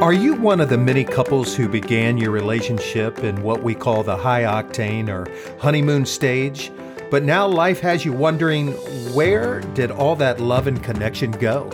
Are 0.00 0.14
you 0.14 0.32
one 0.32 0.62
of 0.62 0.70
the 0.70 0.78
many 0.78 1.04
couples 1.04 1.54
who 1.54 1.68
began 1.68 2.16
your 2.16 2.30
relationship 2.30 3.18
in 3.18 3.42
what 3.42 3.62
we 3.62 3.74
call 3.74 4.02
the 4.02 4.16
high 4.16 4.44
octane 4.44 5.10
or 5.10 5.30
honeymoon 5.60 6.06
stage? 6.06 6.72
But 7.10 7.22
now 7.22 7.46
life 7.46 7.80
has 7.80 8.02
you 8.02 8.14
wondering 8.14 8.72
where 9.12 9.60
did 9.74 9.90
all 9.90 10.16
that 10.16 10.40
love 10.40 10.66
and 10.66 10.82
connection 10.82 11.32
go? 11.32 11.70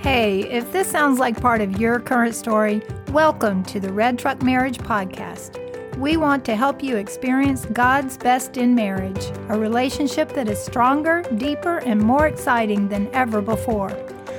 Hey, 0.00 0.48
if 0.50 0.72
this 0.72 0.90
sounds 0.90 1.18
like 1.18 1.38
part 1.38 1.60
of 1.60 1.78
your 1.78 2.00
current 2.00 2.34
story, 2.34 2.80
welcome 3.12 3.62
to 3.64 3.78
the 3.78 3.92
Red 3.92 4.18
Truck 4.18 4.42
Marriage 4.42 4.78
Podcast. 4.78 5.62
We 5.98 6.16
want 6.16 6.46
to 6.46 6.56
help 6.56 6.82
you 6.82 6.96
experience 6.96 7.66
God's 7.66 8.16
best 8.16 8.56
in 8.56 8.74
marriage, 8.74 9.30
a 9.50 9.58
relationship 9.58 10.30
that 10.30 10.48
is 10.48 10.58
stronger, 10.58 11.24
deeper, 11.36 11.76
and 11.80 12.00
more 12.00 12.26
exciting 12.26 12.88
than 12.88 13.10
ever 13.12 13.42
before. 13.42 13.94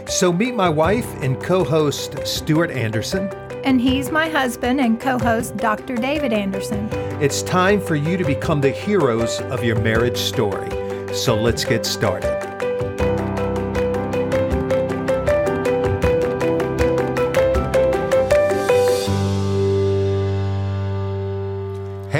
So 0.09 0.31
meet 0.31 0.55
my 0.55 0.69
wife 0.69 1.05
and 1.21 1.41
co 1.41 1.65
host, 1.65 2.25
Stuart 2.25 2.71
Anderson. 2.71 3.27
And 3.65 3.81
he's 3.81 4.09
my 4.09 4.29
husband 4.29 4.79
and 4.79 4.99
co 4.99 5.19
host, 5.19 5.57
Dr. 5.57 5.97
David 5.97 6.31
Anderson. 6.31 6.87
It's 7.21 7.43
time 7.43 7.81
for 7.81 7.95
you 7.95 8.15
to 8.15 8.23
become 8.23 8.61
the 8.61 8.69
heroes 8.69 9.41
of 9.41 9.65
your 9.65 9.77
marriage 9.81 10.17
story. 10.17 10.69
So 11.13 11.35
let's 11.35 11.65
get 11.65 11.85
started. 11.85 12.36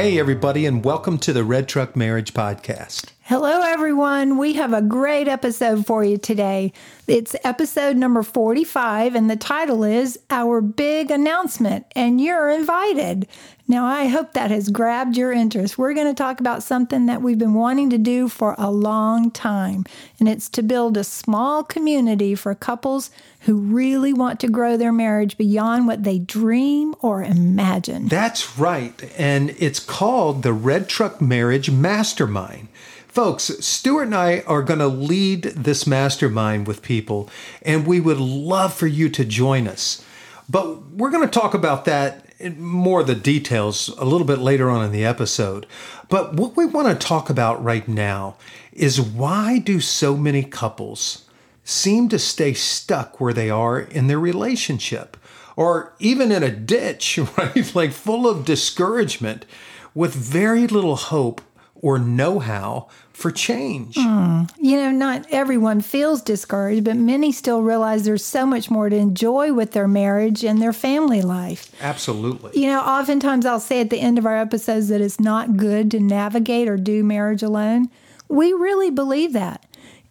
Hey, 0.07 0.19
everybody, 0.19 0.65
and 0.65 0.85
welcome 0.85 1.17
to 1.17 1.33
the 1.33 1.43
Red 1.43 1.67
Truck 1.67 1.97
Marriage 1.97 2.33
Podcast. 2.33 3.11
Hello, 3.23 3.59
everyone. 3.61 4.37
We 4.37 4.53
have 4.53 4.71
a 4.71 4.81
great 4.81 5.27
episode 5.27 5.85
for 5.85 6.01
you 6.01 6.17
today. 6.17 6.71
It's 7.07 7.35
episode 7.43 7.97
number 7.97 8.23
45, 8.23 9.15
and 9.15 9.29
the 9.29 9.35
title 9.35 9.83
is 9.83 10.17
Our 10.29 10.61
Big 10.61 11.11
Announcement, 11.11 11.87
and 11.93 12.21
you're 12.21 12.49
invited. 12.49 13.27
Now, 13.69 13.85
I 13.85 14.07
hope 14.07 14.31
that 14.31 14.49
has 14.49 14.69
grabbed 14.69 15.17
your 15.17 15.33
interest. 15.33 15.77
We're 15.77 15.93
going 15.93 16.07
to 16.07 16.13
talk 16.13 16.39
about 16.39 16.63
something 16.63 17.05
that 17.07 17.21
we've 17.21 17.37
been 17.37 17.53
wanting 17.53 17.89
to 17.89 17.97
do 17.97 18.29
for 18.29 18.55
a 18.57 18.71
long 18.71 19.29
time, 19.29 19.83
and 20.19 20.29
it's 20.29 20.47
to 20.49 20.63
build 20.63 20.95
a 20.95 21.03
small 21.03 21.65
community 21.65 22.33
for 22.33 22.55
couples 22.55 23.11
who 23.41 23.57
really 23.57 24.13
want 24.13 24.39
to 24.39 24.47
grow 24.47 24.77
their 24.77 24.93
marriage 24.93 25.37
beyond 25.37 25.85
what 25.85 26.03
they 26.03 26.17
dream 26.17 26.95
or 27.01 27.21
imagine. 27.21 28.07
That's 28.07 28.57
right, 28.57 29.11
and 29.17 29.53
it's 29.59 29.81
called 29.81 30.43
the 30.43 30.53
Red 30.53 30.87
Truck 30.87 31.19
Marriage 31.19 31.69
Mastermind. 31.69 32.69
Folks, 33.09 33.45
Stuart 33.65 34.03
and 34.03 34.15
I 34.15 34.41
are 34.47 34.61
going 34.61 34.79
to 34.79 34.87
lead 34.87 35.43
this 35.43 35.85
mastermind 35.85 36.67
with 36.67 36.81
people, 36.81 37.29
and 37.63 37.85
we 37.85 37.99
would 37.99 38.19
love 38.19 38.73
for 38.73 38.87
you 38.87 39.09
to 39.09 39.25
join 39.25 39.67
us. 39.67 40.05
But 40.49 40.91
we're 40.91 41.11
going 41.11 41.27
to 41.27 41.39
talk 41.39 41.53
about 41.53 41.83
that 41.85 42.26
more 42.57 43.01
of 43.01 43.07
the 43.07 43.15
details 43.15 43.89
a 43.97 44.05
little 44.05 44.27
bit 44.27 44.39
later 44.39 44.69
on 44.69 44.85
in 44.85 44.91
the 44.91 45.05
episode. 45.05 45.65
But 46.09 46.35
what 46.35 46.55
we 46.55 46.65
want 46.65 46.87
to 46.87 47.07
talk 47.07 47.29
about 47.29 47.63
right 47.63 47.87
now 47.87 48.37
is 48.71 49.01
why 49.01 49.59
do 49.59 49.79
so 49.79 50.15
many 50.15 50.43
couples 50.43 51.25
seem 51.63 52.07
to 52.09 52.19
stay 52.19 52.53
stuck 52.53 53.19
where 53.19 53.33
they 53.33 53.49
are 53.49 53.79
in 53.79 54.07
their 54.07 54.19
relationship 54.19 55.17
or 55.55 55.93
even 55.99 56.31
in 56.31 56.43
a 56.43 56.51
ditch, 56.51 57.17
right? 57.37 57.75
like 57.75 57.91
full 57.91 58.27
of 58.27 58.45
discouragement 58.45 59.45
with 59.93 60.13
very 60.13 60.67
little 60.67 60.95
hope 60.95 61.41
or 61.81 61.99
know 61.99 62.39
how 62.39 62.87
for 63.13 63.31
change. 63.31 63.95
Mm. 63.95 64.49
You 64.59 64.77
know, 64.77 64.91
not 64.91 65.25
everyone 65.31 65.81
feels 65.81 66.21
discouraged, 66.21 66.83
but 66.83 66.97
many 66.97 67.31
still 67.31 67.61
realize 67.61 68.05
there's 68.05 68.23
so 68.23 68.45
much 68.45 68.69
more 68.69 68.89
to 68.89 68.95
enjoy 68.95 69.53
with 69.53 69.71
their 69.71 69.87
marriage 69.87 70.43
and 70.43 70.61
their 70.61 70.73
family 70.73 71.21
life. 71.21 71.71
Absolutely. 71.81 72.59
You 72.59 72.67
know, 72.67 72.79
oftentimes 72.79 73.45
I'll 73.45 73.59
say 73.59 73.81
at 73.81 73.89
the 73.89 73.99
end 73.99 74.17
of 74.17 74.25
our 74.25 74.37
episodes 74.37 74.89
that 74.89 75.01
it's 75.01 75.19
not 75.19 75.57
good 75.57 75.89
to 75.91 75.99
navigate 75.99 76.67
or 76.67 76.77
do 76.77 77.03
marriage 77.03 77.43
alone. 77.43 77.89
We 78.27 78.53
really 78.53 78.91
believe 78.91 79.33
that. 79.33 79.65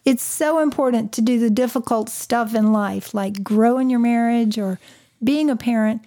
It's 0.04 0.24
so 0.24 0.60
important 0.60 1.12
to 1.12 1.20
do 1.20 1.38
the 1.38 1.50
difficult 1.50 2.08
stuff 2.08 2.54
in 2.54 2.72
life, 2.72 3.12
like 3.12 3.42
growing 3.42 3.90
your 3.90 3.98
marriage 3.98 4.56
or 4.56 4.78
being 5.22 5.50
a 5.50 5.56
parent 5.56 6.02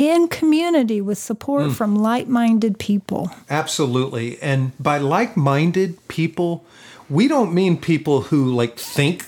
in 0.00 0.28
community 0.28 1.02
with 1.02 1.18
support 1.18 1.66
mm. 1.66 1.74
from 1.74 1.94
like 1.94 2.26
minded 2.26 2.78
people. 2.78 3.30
Absolutely. 3.50 4.40
And 4.40 4.72
by 4.80 4.96
like 4.96 5.36
minded 5.36 6.08
people, 6.08 6.64
we 7.10 7.28
don't 7.28 7.52
mean 7.52 7.76
people 7.76 8.22
who 8.22 8.50
like 8.54 8.78
think 8.78 9.26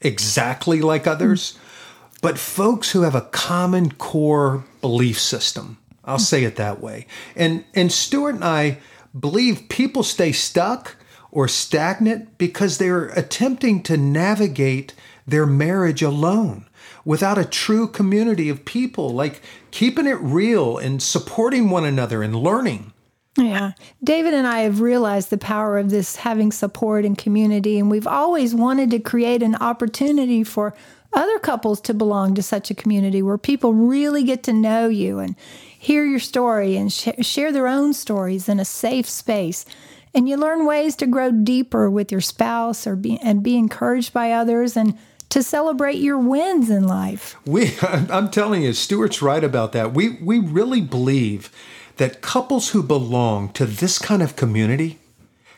exactly 0.00 0.80
like 0.80 1.06
others, 1.06 1.52
mm. 1.52 2.20
but 2.22 2.38
folks 2.38 2.92
who 2.92 3.02
have 3.02 3.14
a 3.14 3.20
common 3.20 3.92
core 3.92 4.64
belief 4.80 5.20
system. 5.20 5.76
I'll 6.06 6.16
mm. 6.16 6.22
say 6.22 6.44
it 6.44 6.56
that 6.56 6.80
way. 6.80 7.06
And 7.36 7.64
and 7.74 7.92
Stuart 7.92 8.36
and 8.36 8.44
I 8.44 8.78
believe 9.18 9.68
people 9.68 10.02
stay 10.02 10.32
stuck 10.32 10.96
or 11.30 11.48
stagnant 11.48 12.38
because 12.38 12.78
they're 12.78 13.08
attempting 13.08 13.82
to 13.82 13.98
navigate 13.98 14.94
their 15.26 15.44
marriage 15.44 16.02
alone 16.02 16.66
without 17.04 17.38
a 17.38 17.44
true 17.44 17.86
community 17.86 18.48
of 18.48 18.64
people, 18.64 19.10
like 19.10 19.42
keeping 19.70 20.06
it 20.06 20.18
real 20.20 20.78
and 20.78 21.02
supporting 21.02 21.70
one 21.70 21.84
another 21.84 22.22
and 22.22 22.36
learning. 22.36 22.92
Yeah. 23.36 23.72
David 24.02 24.32
and 24.32 24.46
I 24.46 24.60
have 24.60 24.80
realized 24.80 25.30
the 25.30 25.38
power 25.38 25.76
of 25.76 25.90
this 25.90 26.16
having 26.16 26.52
support 26.52 27.04
and 27.04 27.18
community, 27.18 27.78
and 27.78 27.90
we've 27.90 28.06
always 28.06 28.54
wanted 28.54 28.90
to 28.92 29.00
create 29.00 29.42
an 29.42 29.56
opportunity 29.56 30.44
for 30.44 30.74
other 31.12 31.38
couples 31.38 31.80
to 31.82 31.94
belong 31.94 32.34
to 32.34 32.42
such 32.42 32.70
a 32.70 32.74
community 32.74 33.22
where 33.22 33.38
people 33.38 33.72
really 33.72 34.24
get 34.24 34.42
to 34.44 34.52
know 34.52 34.88
you 34.88 35.18
and 35.18 35.36
hear 35.78 36.04
your 36.04 36.18
story 36.18 36.76
and 36.76 36.92
sh- 36.92 37.08
share 37.20 37.52
their 37.52 37.68
own 37.68 37.92
stories 37.92 38.48
in 38.48 38.58
a 38.58 38.64
safe 38.64 39.08
space. 39.08 39.64
And 40.12 40.28
you 40.28 40.36
learn 40.36 40.66
ways 40.66 40.94
to 40.96 41.06
grow 41.06 41.32
deeper 41.32 41.90
with 41.90 42.12
your 42.12 42.20
spouse 42.20 42.86
or 42.86 42.94
be, 42.94 43.18
and 43.18 43.42
be 43.42 43.56
encouraged 43.56 44.12
by 44.12 44.32
others 44.32 44.76
and 44.76 44.96
to 45.34 45.42
celebrate 45.42 45.96
your 45.96 46.16
wins 46.16 46.70
in 46.70 46.86
life. 46.86 47.36
We, 47.44 47.74
I'm 47.82 48.30
telling 48.30 48.62
you, 48.62 48.72
Stuart's 48.72 49.20
right 49.20 49.42
about 49.42 49.72
that. 49.72 49.92
We, 49.92 50.10
we 50.10 50.38
really 50.38 50.80
believe 50.80 51.50
that 51.96 52.20
couples 52.20 52.70
who 52.70 52.84
belong 52.84 53.48
to 53.54 53.66
this 53.66 53.98
kind 53.98 54.22
of 54.22 54.36
community 54.36 55.00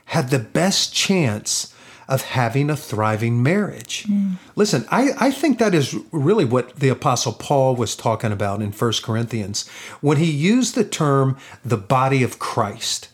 have 0.06 0.31
the 0.31 0.38
best 0.38 0.94
chance 0.94 1.75
of 2.09 2.22
having 2.22 2.70
a 2.70 2.76
thriving 2.76 3.42
marriage. 3.42 4.04
Mm. 4.04 4.36
Listen, 4.54 4.86
I, 4.91 5.10
I 5.20 5.31
think 5.31 5.59
that 5.59 5.75
is 5.75 5.94
really 6.10 6.47
what 6.47 6.76
the 6.76 6.88
Apostle 6.88 7.34
Paul 7.34 7.76
was 7.76 7.94
talking 7.94 8.32
about 8.32 8.62
in 8.62 8.72
1 8.72 8.92
Corinthians 9.03 9.69
when 10.00 10.16
he 10.16 10.31
used 10.31 10.75
the 10.75 10.84
term 10.84 11.36
the 11.62 11.76
body 11.76 12.22
of 12.22 12.38
Christ. 12.38 13.10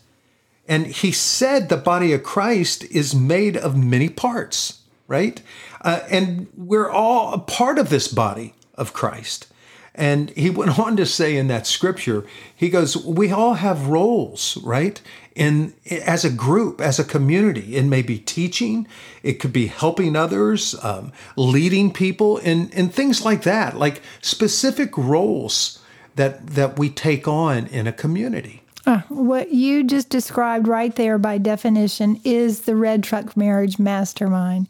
And 0.65 0.87
he 0.87 1.11
said 1.11 1.67
the 1.67 1.75
body 1.75 2.13
of 2.13 2.23
Christ 2.23 2.85
is 2.85 3.13
made 3.13 3.57
of 3.57 3.75
many 3.75 4.07
parts 4.07 4.79
right? 5.13 5.43
Uh, 5.81 5.99
and 6.09 6.47
we're 6.57 6.89
all 6.89 7.35
a 7.35 7.37
part 7.37 7.77
of 7.77 7.89
this 7.89 8.07
body 8.07 8.55
of 8.73 8.93
Christ. 8.93 9.45
And 9.93 10.31
he 10.31 10.49
went 10.49 10.79
on 10.85 10.97
to 10.97 11.05
say 11.05 11.37
in 11.37 11.47
that 11.49 11.67
scripture, 11.67 12.25
he 12.55 12.69
goes, 12.69 12.97
we 12.97 13.31
all 13.31 13.53
have 13.53 13.87
roles, 13.87 14.57
right? 14.63 14.99
In 15.35 15.73
as 15.85 16.25
a 16.25 16.31
group, 16.31 16.81
as 16.81 16.97
a 16.97 17.03
community, 17.03 17.75
it 17.75 17.85
may 17.85 18.01
be 18.01 18.17
teaching, 18.17 18.87
it 19.21 19.39
could 19.39 19.53
be 19.53 19.67
helping 19.67 20.15
others, 20.15 20.75
um, 20.83 21.11
leading 21.35 21.93
people, 21.93 22.37
and 22.43 22.73
and 22.73 22.93
things 22.93 23.25
like 23.25 23.43
that, 23.43 23.77
like 23.77 24.01
specific 24.21 24.95
roles 24.97 25.79
that 26.15 26.45
that 26.55 26.77
we 26.77 26.89
take 26.89 27.27
on 27.27 27.67
in 27.67 27.87
a 27.87 27.91
community. 27.91 28.62
Uh, 28.85 29.01
what 29.09 29.51
you 29.51 29.83
just 29.83 30.09
described 30.09 30.67
right 30.67 30.95
there 30.95 31.17
by 31.17 31.37
definition 31.37 32.19
is 32.23 32.61
the 32.61 32.75
Red 32.75 33.03
Truck 33.03 33.37
Marriage 33.37 33.79
Mastermind. 33.79 34.67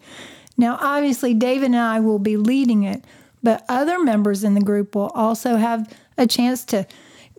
Now, 0.55 0.77
obviously, 0.79 1.33
David 1.33 1.67
and 1.67 1.77
I 1.77 1.99
will 1.99 2.19
be 2.19 2.37
leading 2.37 2.83
it, 2.83 3.03
but 3.41 3.65
other 3.67 3.99
members 3.99 4.43
in 4.43 4.53
the 4.53 4.61
group 4.61 4.95
will 4.95 5.09
also 5.09 5.55
have 5.55 5.91
a 6.17 6.27
chance 6.27 6.63
to 6.65 6.85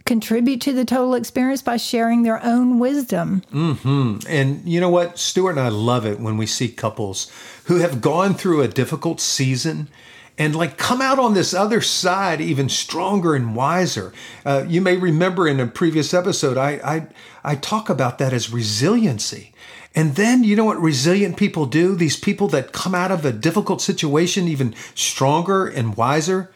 contribute 0.05 0.61
to 0.61 0.73
the 0.73 0.85
total 0.85 1.15
experience 1.15 1.63
by 1.63 1.77
sharing 1.77 2.23
their 2.23 2.43
own 2.45 2.79
wisdom. 2.79 3.43
Mm-hmm. 3.53 4.27
And 4.29 4.69
you 4.69 4.81
know 4.81 4.91
what? 4.91 5.19
Stuart 5.19 5.53
and 5.53 5.61
I 5.61 5.69
love 5.69 6.05
it 6.05 6.21
when 6.21 6.37
we 6.37 6.47
see 6.47 6.69
couples 6.69 7.31
who 7.65 7.77
have 7.77 8.01
gone 8.01 8.35
through 8.35 8.63
a 8.63 8.69
difficult 8.69 9.21
season 9.21 9.89
and 10.37 10.57
like 10.57 10.77
come 10.77 11.01
out 11.01 11.19
on 11.19 11.35
this 11.35 11.55
other 11.55 11.81
side 11.81 12.41
even 12.41 12.69
stronger 12.69 13.35
and 13.35 13.55
wiser. 13.55 14.13
Uh, 14.45 14.65
you 14.67 14.81
may 14.81 14.97
remember 14.97 15.47
in 15.47 15.61
a 15.61 15.67
previous 15.67 16.13
episode, 16.13 16.57
I, 16.57 16.71
I 16.85 17.07
I 17.45 17.55
talk 17.57 17.89
about 17.89 18.19
that 18.19 18.33
as 18.33 18.53
resiliency. 18.53 19.53
And 19.95 20.17
then 20.17 20.43
you 20.43 20.57
know 20.57 20.65
what 20.65 20.81
resilient 20.81 21.37
people 21.37 21.67
do? 21.67 21.95
These 21.95 22.17
people 22.17 22.49
that 22.49 22.73
come 22.73 22.95
out 22.95 23.13
of 23.13 23.25
a 23.25 23.31
difficult 23.31 23.81
situation 23.81 24.49
even 24.49 24.75
stronger 24.95 25.69
and 25.69 25.97
wiser, 25.97 26.53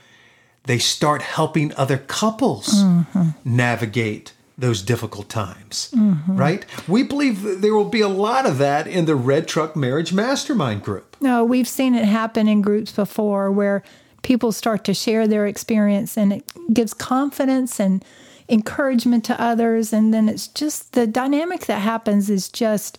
they 0.64 0.78
start 0.78 1.22
helping 1.22 1.72
other 1.74 1.98
couples 1.98 2.82
mm-hmm. 2.82 3.28
navigate 3.44 4.32
those 4.58 4.82
difficult 4.82 5.28
times, 5.28 5.92
mm-hmm. 5.94 6.36
right? 6.36 6.66
We 6.88 7.04
believe 7.04 7.60
there 7.60 7.74
will 7.74 7.88
be 7.88 8.00
a 8.00 8.08
lot 8.08 8.44
of 8.44 8.58
that 8.58 8.88
in 8.88 9.04
the 9.04 9.14
Red 9.14 9.46
Truck 9.46 9.76
Marriage 9.76 10.12
Mastermind 10.12 10.82
group. 10.82 11.16
No, 11.20 11.44
we've 11.44 11.68
seen 11.68 11.94
it 11.94 12.04
happen 12.04 12.48
in 12.48 12.60
groups 12.60 12.90
before 12.90 13.52
where 13.52 13.84
people 14.22 14.50
start 14.50 14.82
to 14.84 14.94
share 14.94 15.28
their 15.28 15.46
experience 15.46 16.16
and 16.16 16.32
it 16.32 16.52
gives 16.74 16.92
confidence 16.92 17.78
and 17.78 18.04
encouragement 18.48 19.24
to 19.26 19.40
others. 19.40 19.92
And 19.92 20.12
then 20.12 20.28
it's 20.28 20.48
just 20.48 20.92
the 20.92 21.06
dynamic 21.06 21.66
that 21.66 21.78
happens 21.78 22.28
is 22.28 22.48
just 22.48 22.98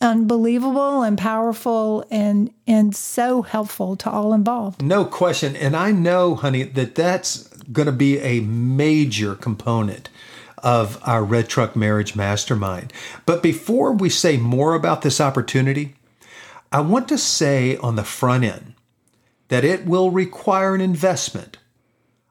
unbelievable 0.00 1.02
and 1.02 1.16
powerful 1.16 2.04
and 2.10 2.52
and 2.66 2.94
so 2.94 3.42
helpful 3.42 3.96
to 3.96 4.10
all 4.10 4.32
involved. 4.32 4.82
No 4.82 5.04
question. 5.04 5.56
And 5.56 5.74
I 5.74 5.92
know, 5.92 6.34
honey, 6.34 6.62
that 6.62 6.94
that's 6.94 7.48
going 7.72 7.86
to 7.86 7.92
be 7.92 8.18
a 8.18 8.40
major 8.40 9.34
component 9.34 10.08
of 10.64 10.98
our 11.04 11.22
Red 11.22 11.48
Truck 11.48 11.76
Marriage 11.76 12.16
Mastermind. 12.16 12.92
But 13.26 13.42
before 13.42 13.92
we 13.92 14.08
say 14.08 14.38
more 14.38 14.74
about 14.74 15.02
this 15.02 15.20
opportunity, 15.20 15.94
I 16.72 16.80
want 16.80 17.06
to 17.08 17.18
say 17.18 17.76
on 17.76 17.96
the 17.96 18.02
front 18.02 18.44
end 18.44 18.74
that 19.48 19.64
it 19.64 19.84
will 19.84 20.10
require 20.10 20.74
an 20.74 20.80
investment 20.80 21.58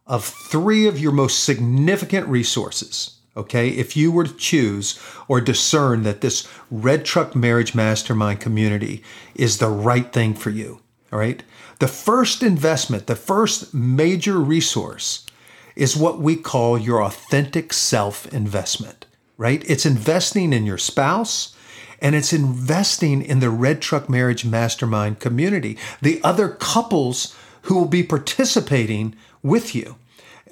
of 0.07 0.25
three 0.25 0.87
of 0.87 0.99
your 0.99 1.11
most 1.11 1.43
significant 1.43 2.27
resources. 2.27 3.19
Okay, 3.37 3.69
if 3.69 3.95
you 3.95 4.11
were 4.11 4.25
to 4.25 4.35
choose 4.35 4.99
or 5.27 5.41
discern 5.41 6.03
that 6.03 6.21
this 6.21 6.47
Red 6.69 7.05
Truck 7.05 7.35
Marriage 7.35 7.73
Mastermind 7.73 8.39
community 8.39 9.03
is 9.33 9.57
the 9.57 9.69
right 9.69 10.11
thing 10.11 10.33
for 10.35 10.49
you, 10.49 10.81
all 11.11 11.19
right, 11.19 11.41
the 11.79 11.87
first 11.87 12.43
investment, 12.43 13.07
the 13.07 13.15
first 13.15 13.73
major 13.73 14.39
resource 14.39 15.25
is 15.75 15.97
what 15.97 16.19
we 16.19 16.35
call 16.35 16.77
your 16.77 17.03
authentic 17.03 17.73
self 17.73 18.31
investment, 18.33 19.05
right? 19.37 19.63
It's 19.69 19.85
investing 19.85 20.53
in 20.53 20.65
your 20.65 20.77
spouse 20.77 21.55
and 22.03 22.15
it's 22.15 22.33
investing 22.33 23.21
in 23.21 23.39
the 23.39 23.49
Red 23.49 23.81
Truck 23.81 24.09
Marriage 24.09 24.45
Mastermind 24.45 25.19
community, 25.19 25.77
the 26.01 26.21
other 26.23 26.49
couples 26.49 27.35
who 27.63 27.75
will 27.75 27.87
be 27.87 28.03
participating 28.03 29.15
with 29.41 29.73
you. 29.73 29.95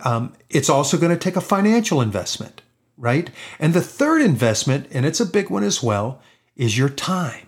Um, 0.04 0.34
it's 0.50 0.70
also 0.70 0.98
going 0.98 1.12
to 1.12 1.18
take 1.18 1.36
a 1.36 1.42
financial 1.42 2.02
investment, 2.02 2.62
right? 2.98 3.30
And 3.60 3.74
the 3.74 3.82
third 3.82 4.22
investment, 4.22 4.88
and 4.92 5.06
it's 5.06 5.20
a 5.20 5.26
big 5.26 5.50
one 5.50 5.64
as 5.64 5.84
well, 5.84 6.22
is 6.56 6.78
your 6.78 6.90
time. 6.90 7.48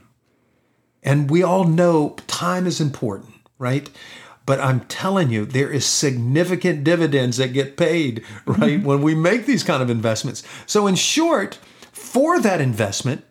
And 1.02 1.30
we 1.30 1.42
all 1.42 1.64
know 1.64 2.16
time 2.28 2.68
is 2.68 2.80
important, 2.81 3.34
right? 3.58 3.90
But 4.45 4.60
I'm 4.60 4.81
telling 4.81 5.30
you, 5.30 5.45
there 5.45 5.72
is 5.72 5.86
significant 5.86 6.84
dividends 6.84 7.38
that 7.38 7.54
get 7.54 7.78
paid, 7.78 8.25
right, 8.45 8.60
mm-hmm. 8.60 8.86
when 8.86 9.01
we 9.01 9.16
make 9.16 9.45
these 9.45 9.63
kind 9.63 9.81
of 9.81 9.90
investments. 9.90 10.44
So, 10.66 10.86
in 10.88 10.95
short, 10.95 11.60
for 11.92 12.40
that 12.40 12.60
investment, 12.60 13.24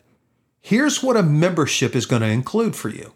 here's 0.59 1.03
what 1.03 1.17
a 1.17 1.23
membership 1.23 1.95
is 1.95 2.05
going 2.05 2.23
to 2.23 2.27
include 2.27 2.75
for 2.75 2.89
you 2.89 3.13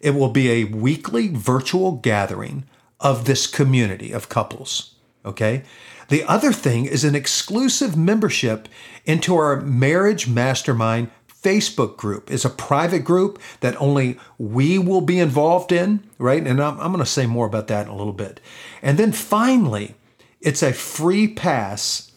it 0.00 0.14
will 0.14 0.28
be 0.28 0.50
a 0.50 0.64
weekly 0.64 1.28
virtual 1.28 1.92
gathering 1.92 2.64
of 3.00 3.24
this 3.24 3.46
community 3.46 4.12
of 4.12 4.28
couples. 4.28 4.96
Okay. 5.24 5.64
The 6.08 6.24
other 6.24 6.52
thing 6.52 6.84
is 6.84 7.04
an 7.04 7.14
exclusive 7.14 7.96
membership 7.96 8.68
into 9.06 9.34
our 9.34 9.62
marriage 9.62 10.28
mastermind 10.28 11.10
Facebook 11.44 11.98
group. 11.98 12.30
is 12.30 12.44
a 12.44 12.50
private 12.50 13.04
group 13.04 13.38
that 13.60 13.80
only 13.80 14.18
we 14.38 14.78
will 14.78 15.02
be 15.02 15.18
involved 15.18 15.70
in, 15.70 16.02
right? 16.18 16.44
And 16.44 16.60
I'm, 16.60 16.80
I'm 16.80 16.90
going 16.90 17.04
to 17.04 17.10
say 17.10 17.26
more 17.26 17.46
about 17.46 17.68
that 17.68 17.86
in 17.86 17.92
a 17.92 17.96
little 17.96 18.14
bit. 18.14 18.40
And 18.82 18.98
then 18.98 19.12
finally, 19.12 19.94
it's 20.40 20.62
a 20.62 20.72
free 20.72 21.28
pass 21.28 22.10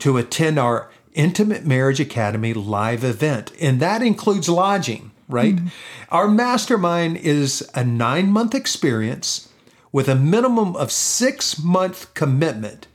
to 0.00 0.18
attend 0.18 0.58
our 0.58 0.90
Intimate 1.14 1.64
Marriage 1.64 2.00
Academy 2.00 2.52
live 2.52 3.04
event. 3.04 3.52
And 3.60 3.80
that 3.80 4.02
includes 4.02 4.48
lodging, 4.48 5.12
right? 5.28 5.56
Mm-hmm. 5.56 5.68
Our 6.10 6.28
mastermind 6.28 7.16
is 7.16 7.68
a 7.74 7.84
nine 7.84 8.30
month 8.30 8.54
experience 8.54 9.48
with 9.92 10.08
a 10.08 10.14
minimum 10.14 10.76
of 10.76 10.92
six 10.92 11.58
month 11.58 12.12
commitment. 12.14 12.86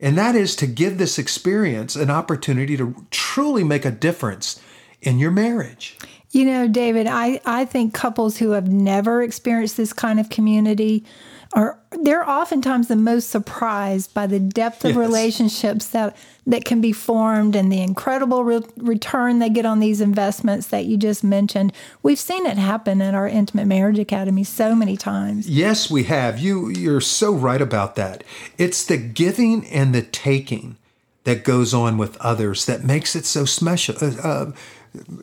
And 0.00 0.18
that 0.18 0.34
is 0.34 0.56
to 0.56 0.66
give 0.66 0.98
this 0.98 1.18
experience 1.18 1.94
an 1.94 2.10
opportunity 2.10 2.76
to 2.76 3.06
truly 3.10 3.62
make 3.62 3.84
a 3.84 3.92
difference 3.92 4.60
in 5.02 5.18
your 5.18 5.30
marriage. 5.30 5.98
You 6.30 6.46
know, 6.46 6.66
David, 6.66 7.06
I, 7.06 7.40
I 7.44 7.66
think 7.66 7.92
couples 7.92 8.38
who 8.38 8.52
have 8.52 8.66
never 8.66 9.22
experienced 9.22 9.76
this 9.76 9.92
kind 9.92 10.18
of 10.18 10.30
community 10.30 11.04
are 11.52 11.78
they're 12.00 12.26
oftentimes 12.26 12.88
the 12.88 12.96
most 12.96 13.28
surprised 13.28 14.14
by 14.14 14.26
the 14.26 14.40
depth 14.40 14.86
of 14.86 14.92
yes. 14.92 14.98
relationships 14.98 15.88
that 15.88 16.16
that 16.46 16.64
can 16.64 16.80
be 16.80 16.92
formed 16.92 17.54
and 17.54 17.70
the 17.70 17.80
incredible 17.80 18.42
re- 18.42 18.62
return 18.78 19.38
they 19.38 19.50
get 19.50 19.66
on 19.66 19.78
these 19.78 20.00
investments 20.00 20.68
that 20.68 20.86
you 20.86 20.96
just 20.96 21.22
mentioned. 21.22 21.72
We've 22.02 22.18
seen 22.18 22.46
it 22.46 22.56
happen 22.56 23.02
at 23.02 23.14
our 23.14 23.28
Intimate 23.28 23.66
Marriage 23.66 23.98
Academy 23.98 24.44
so 24.44 24.74
many 24.74 24.96
times. 24.96 25.48
Yes, 25.48 25.90
we 25.90 26.04
have. 26.04 26.38
You 26.38 26.70
you're 26.70 27.02
so 27.02 27.32
right 27.34 27.60
about 27.60 27.96
that. 27.96 28.24
It's 28.56 28.84
the 28.84 28.96
giving 28.96 29.66
and 29.66 29.94
the 29.94 30.02
taking 30.02 30.76
that 31.24 31.44
goes 31.44 31.72
on 31.72 31.98
with 31.98 32.16
others 32.16 32.64
that 32.66 32.82
makes 32.82 33.14
it 33.14 33.26
so 33.26 33.44
special. 33.44 33.94
Uh, 34.00 34.16
uh, 34.22 34.52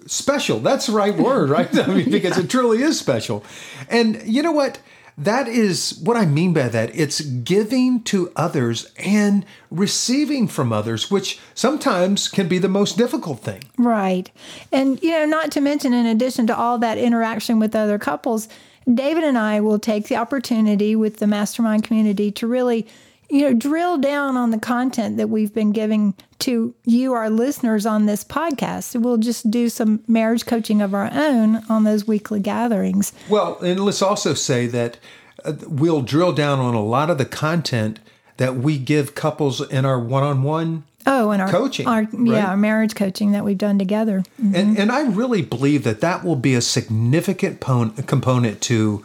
special. 0.06 0.60
That's 0.60 0.88
the 0.88 0.94
right 0.94 1.16
word, 1.16 1.50
right? 1.50 1.78
I 1.80 1.88
mean, 1.88 2.12
because 2.12 2.38
it 2.38 2.50
truly 2.50 2.82
is 2.82 3.00
special. 3.00 3.44
And 3.90 4.22
you 4.26 4.42
know 4.42 4.52
what? 4.52 4.80
That 5.18 5.50
is 5.50 6.00
what 6.02 6.16
I 6.16 6.26
mean 6.26 6.54
by 6.54 6.70
that. 6.70 6.92
It's 6.94 7.20
giving 7.20 8.04
to 8.04 8.32
others 8.38 8.90
and 8.98 9.46
receiving 9.70 10.48
from 10.48 10.72
others, 10.72 11.12
which 11.12 11.40
sometimes 11.54 12.30
can 12.30 12.48
be 12.48 12.58
the 12.58 12.70
most 12.70 12.98
difficult 12.98 13.42
thing. 13.42 13.64
Right. 13.78 14.32
And, 14.72 15.02
you 15.04 15.12
know, 15.12 15.26
not 15.26 15.52
to 15.52 15.62
mention, 15.62 15.94
in 15.94 16.06
addition 16.06 16.48
to 16.48 16.56
all 16.56 16.78
that 16.78 16.98
interaction 16.98 17.60
with 17.60 17.76
other 17.76 18.00
couples, 18.00 18.48
David 18.92 19.26
and 19.26 19.38
I 19.38 19.60
will 19.60 19.78
take 19.78 20.08
the 20.08 20.16
opportunity 20.16 20.96
with 20.96 21.18
the 21.18 21.28
mastermind 21.28 21.84
community 21.84 22.32
to 22.32 22.48
really 22.48 22.88
you 23.30 23.42
know, 23.42 23.54
drill 23.54 23.98
down 23.98 24.36
on 24.36 24.50
the 24.50 24.58
content 24.58 25.18
that 25.18 25.30
we've 25.30 25.54
been 25.54 25.72
giving 25.72 26.16
to 26.40 26.74
you, 26.86 27.14
our 27.14 27.30
listeners, 27.30 27.86
on 27.86 28.06
this 28.06 28.24
podcast. 28.24 29.00
We'll 29.00 29.18
just 29.18 29.50
do 29.52 29.70
some 29.70 30.04
marriage 30.08 30.46
coaching 30.46 30.82
of 30.82 30.94
our 30.94 31.10
own 31.14 31.64
on 31.70 31.84
those 31.84 32.08
weekly 32.08 32.40
gatherings. 32.40 33.14
Well, 33.30 33.60
and 33.60 33.80
let's 33.80 34.02
also 34.02 34.34
say 34.34 34.68
that 34.68 34.98
uh, 35.46 35.54
we'll 35.68 36.02
drill 36.02 36.32
down 36.34 36.60
on 36.60 36.74
a 36.76 36.84
lot 36.84 37.10
of 37.10 37.18
the 37.18 37.26
content 37.26 38.00
that 38.38 38.56
we 38.56 38.78
give 38.78 39.16
couples 39.16 39.62
in 39.70 39.86
our 39.86 40.00
one-on-one 40.00 40.84
Oh, 41.06 41.32
and 41.32 41.42
our 41.42 41.50
coaching, 41.50 41.88
our, 41.88 42.04
right? 42.04 42.28
yeah, 42.28 42.50
our 42.50 42.58
marriage 42.58 42.94
coaching 42.94 43.32
that 43.32 43.46
we've 43.46 43.58
done 43.58 43.80
together. 43.80 44.20
Mm-hmm. 44.42 44.56
And, 44.56 44.78
and 44.78 44.92
I 44.92 45.08
really 45.08 45.42
believe 45.42 45.84
that 45.86 46.02
that 46.02 46.26
will 46.26 46.36
be 46.36 46.56
a 46.56 46.62
significant 46.62 47.62
pon- 47.62 47.92
component 48.04 48.62
to 48.64 49.04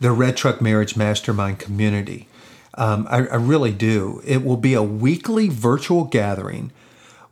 the 0.00 0.10
Red 0.10 0.38
Truck 0.38 0.62
Marriage 0.62 0.96
Mastermind 0.96 1.58
community. 1.58 2.28
Um, 2.76 3.06
I, 3.08 3.18
I 3.18 3.36
really 3.36 3.72
do. 3.72 4.20
It 4.24 4.44
will 4.44 4.56
be 4.56 4.74
a 4.74 4.82
weekly 4.82 5.48
virtual 5.48 6.04
gathering 6.04 6.72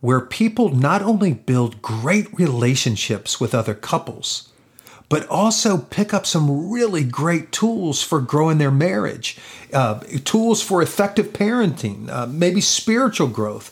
where 0.01 0.21
people 0.21 0.69
not 0.71 1.03
only 1.03 1.33
build 1.33 1.81
great 1.83 2.27
relationships 2.39 3.41
with 3.41 3.55
other 3.55 3.75
couples, 3.75 4.53
but 5.09 5.29
also 5.29 5.79
pick 5.79 6.15
up 6.15 6.27
some 6.27 6.71
really 6.71 7.05
great 7.05 7.53
tools 7.53 8.03
for 8.03 8.21
growing 8.21 8.59
their 8.59 8.71
marriage, 8.71 9.37
uh, 9.73 10.01
tools 10.25 10.63
for 10.63 10.83
effective 10.83 11.35
parenting, 11.35 12.09
uh, 12.09 12.27
maybe 12.27 12.61
spiritual 12.61 13.29
growth, 13.29 13.71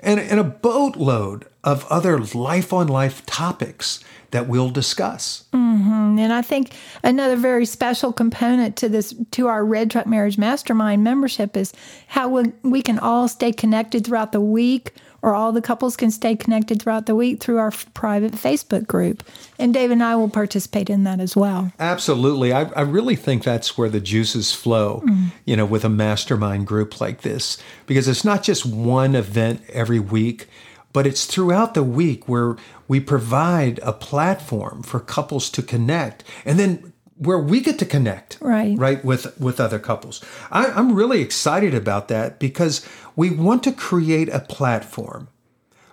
and, 0.00 0.20
and 0.20 0.38
a 0.38 0.44
boatload 0.44 1.46
of 1.64 1.86
other 1.86 2.18
life 2.18 2.72
on 2.72 2.88
life 2.88 3.24
topics 3.26 4.02
that 4.32 4.48
we'll 4.48 4.70
discuss. 4.70 5.44
Mm-hmm. 5.52 6.18
And 6.18 6.32
I 6.32 6.42
think 6.42 6.72
another 7.02 7.36
very 7.36 7.66
special 7.66 8.12
component 8.12 8.76
to 8.76 8.88
this, 8.88 9.14
to 9.32 9.46
our 9.46 9.64
Red 9.64 9.90
Truck 9.90 10.06
Marriage 10.06 10.38
Mastermind 10.38 11.04
membership, 11.04 11.56
is 11.56 11.72
how 12.08 12.28
we, 12.28 12.44
we 12.62 12.82
can 12.82 12.98
all 12.98 13.28
stay 13.28 13.52
connected 13.52 14.06
throughout 14.06 14.32
the 14.32 14.40
week, 14.40 14.94
or 15.20 15.34
all 15.34 15.52
the 15.52 15.62
couples 15.62 15.96
can 15.96 16.10
stay 16.10 16.34
connected 16.34 16.82
throughout 16.82 17.06
the 17.06 17.14
week 17.14 17.40
through 17.40 17.58
our 17.58 17.70
private 17.94 18.32
Facebook 18.32 18.86
group. 18.88 19.22
And 19.58 19.72
Dave 19.72 19.90
and 19.90 20.02
I 20.02 20.16
will 20.16 20.30
participate 20.30 20.90
in 20.90 21.04
that 21.04 21.20
as 21.20 21.36
well. 21.36 21.72
Absolutely. 21.78 22.52
I, 22.52 22.62
I 22.70 22.80
really 22.80 23.14
think 23.16 23.44
that's 23.44 23.78
where 23.78 23.90
the 23.90 24.00
juices 24.00 24.52
flow, 24.52 25.02
mm. 25.06 25.30
you 25.44 25.56
know, 25.56 25.66
with 25.66 25.84
a 25.84 25.88
mastermind 25.88 26.66
group 26.66 27.00
like 27.00 27.20
this, 27.20 27.58
because 27.86 28.08
it's 28.08 28.24
not 28.24 28.42
just 28.42 28.66
one 28.66 29.14
event 29.14 29.62
every 29.68 30.00
week 30.00 30.48
but 30.92 31.06
it's 31.06 31.26
throughout 31.26 31.74
the 31.74 31.82
week 31.82 32.28
where 32.28 32.56
we 32.88 33.00
provide 33.00 33.78
a 33.82 33.92
platform 33.92 34.82
for 34.82 35.00
couples 35.00 35.50
to 35.50 35.62
connect 35.62 36.24
and 36.44 36.58
then 36.58 36.92
where 37.16 37.38
we 37.38 37.60
get 37.60 37.78
to 37.78 37.86
connect 37.86 38.38
right. 38.40 38.76
right 38.78 39.04
with 39.04 39.38
with 39.40 39.60
other 39.60 39.78
couples. 39.78 40.24
I, 40.50 40.66
i'm 40.66 40.94
really 40.94 41.20
excited 41.20 41.74
about 41.74 42.08
that 42.08 42.38
because 42.38 42.86
we 43.14 43.30
want 43.30 43.62
to 43.64 43.72
create 43.72 44.28
a 44.28 44.40
platform 44.40 45.28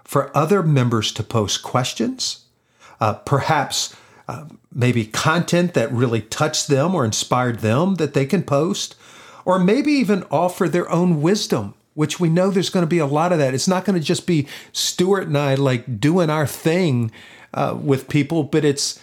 for 0.03 0.35
other 0.35 0.63
members 0.63 1.11
to 1.13 1.23
post 1.23 1.63
questions 1.63 2.45
uh, 2.99 3.13
perhaps 3.13 3.95
uh, 4.27 4.45
maybe 4.73 5.05
content 5.05 5.73
that 5.73 5.91
really 5.91 6.21
touched 6.21 6.67
them 6.67 6.93
or 6.93 7.05
inspired 7.05 7.59
them 7.59 7.95
that 7.95 8.13
they 8.13 8.25
can 8.25 8.43
post 8.43 8.95
or 9.45 9.57
maybe 9.57 9.91
even 9.91 10.23
offer 10.29 10.67
their 10.67 10.89
own 10.91 11.21
wisdom 11.21 11.73
which 11.99 12.17
we 12.17 12.29
know 12.29 12.49
there's 12.49 12.69
going 12.69 12.83
to 12.83 12.87
be 12.87 12.99
a 12.99 13.05
lot 13.05 13.33
of 13.33 13.39
that. 13.39 13.53
It's 13.53 13.67
not 13.67 13.83
going 13.83 13.99
to 13.99 14.05
just 14.05 14.25
be 14.25 14.47
Stuart 14.71 15.27
and 15.27 15.37
I 15.37 15.55
like 15.55 15.99
doing 15.99 16.29
our 16.29 16.47
thing 16.47 17.11
uh, 17.53 17.77
with 17.77 18.07
people, 18.07 18.43
but 18.43 18.63
it's 18.63 19.01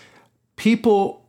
people 0.56 1.22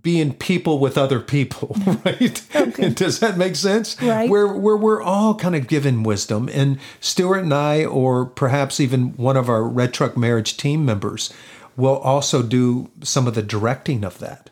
being 0.00 0.32
people 0.32 0.78
with 0.78 0.96
other 0.96 1.20
people, 1.20 1.76
right? 2.06 2.42
Okay. 2.56 2.88
Does 2.94 3.20
that 3.20 3.36
make 3.36 3.54
sense? 3.54 4.00
Right. 4.00 4.30
Where 4.30 4.46
where 4.46 4.78
we're 4.78 5.02
all 5.02 5.34
kind 5.34 5.54
of 5.54 5.66
given 5.66 6.04
wisdom, 6.04 6.48
and 6.50 6.78
Stuart 7.00 7.40
and 7.40 7.52
I, 7.52 7.84
or 7.84 8.24
perhaps 8.24 8.80
even 8.80 9.10
one 9.18 9.36
of 9.36 9.50
our 9.50 9.62
Red 9.62 9.92
Truck 9.92 10.16
Marriage 10.16 10.56
team 10.56 10.86
members, 10.86 11.30
will 11.76 11.98
also 11.98 12.42
do 12.42 12.90
some 13.02 13.26
of 13.26 13.34
the 13.34 13.42
directing 13.42 14.04
of 14.04 14.20
that. 14.20 14.48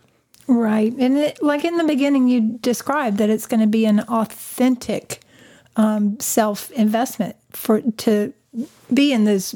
Right, 0.46 0.92
and 0.98 1.16
it, 1.16 1.42
like 1.42 1.64
in 1.64 1.78
the 1.78 1.84
beginning, 1.84 2.28
you 2.28 2.58
described 2.60 3.16
that 3.16 3.30
it's 3.30 3.46
going 3.46 3.60
to 3.60 3.66
be 3.66 3.86
an 3.86 4.00
authentic 4.00 5.22
um, 5.76 6.18
self 6.20 6.70
investment 6.72 7.36
for 7.50 7.80
to 7.80 8.32
be 8.92 9.12
in 9.12 9.24
this 9.24 9.54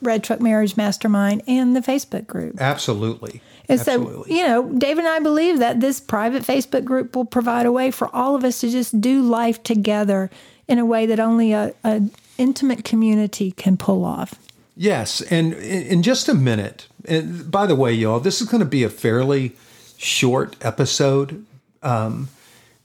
Red 0.00 0.24
Truck 0.24 0.40
Marriage 0.40 0.76
Mastermind 0.76 1.42
and 1.46 1.74
the 1.74 1.80
Facebook 1.80 2.26
group. 2.26 2.60
Absolutely. 2.60 3.42
And 3.68 3.78
so, 3.78 4.24
you 4.26 4.42
know, 4.42 4.72
Dave 4.72 4.96
and 4.96 5.06
I 5.06 5.18
believe 5.18 5.58
that 5.58 5.80
this 5.80 6.00
private 6.00 6.42
Facebook 6.42 6.84
group 6.84 7.14
will 7.14 7.26
provide 7.26 7.66
a 7.66 7.72
way 7.72 7.90
for 7.90 8.14
all 8.14 8.34
of 8.34 8.42
us 8.42 8.60
to 8.60 8.70
just 8.70 8.98
do 8.98 9.20
life 9.20 9.62
together 9.62 10.30
in 10.66 10.78
a 10.78 10.86
way 10.86 11.04
that 11.04 11.20
only 11.20 11.52
a, 11.52 11.74
a 11.84 12.02
intimate 12.38 12.84
community 12.84 13.50
can 13.52 13.76
pull 13.76 14.04
off. 14.04 14.34
Yes, 14.74 15.20
and 15.22 15.52
in 15.54 16.02
just 16.02 16.28
a 16.28 16.34
minute. 16.34 16.86
And 17.04 17.50
by 17.50 17.66
the 17.66 17.74
way, 17.74 17.92
y'all, 17.92 18.20
this 18.20 18.40
is 18.40 18.48
going 18.48 18.60
to 18.60 18.66
be 18.68 18.84
a 18.84 18.88
fairly 18.88 19.56
short 19.98 20.56
episode. 20.64 21.44
Um, 21.82 22.28